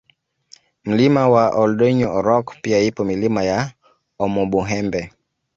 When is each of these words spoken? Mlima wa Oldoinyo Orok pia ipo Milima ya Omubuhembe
Mlima 0.85 1.23
wa 1.29 1.49
Oldoinyo 1.49 2.15
Orok 2.15 2.55
pia 2.61 2.79
ipo 2.79 3.03
Milima 3.03 3.43
ya 3.43 3.71
Omubuhembe 4.23 5.11